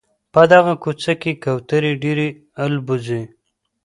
په 0.33 0.41
دغه 0.51 0.73
کوڅه 0.83 1.13
کي 1.21 1.31
کوتري 1.43 1.91
ډېري 2.03 2.29
البوځي. 2.63 3.23